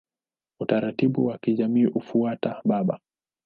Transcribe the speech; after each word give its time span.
Utaratibu 0.59 1.25
wa 1.25 1.37
kijamii 1.37 1.85
hufuata 1.85 2.61
baba. 2.65 2.99